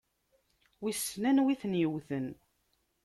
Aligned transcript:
Wissen 0.81 1.23
anwa 1.29 1.51
i 1.53 1.55
ten-yewwten? 1.61 2.27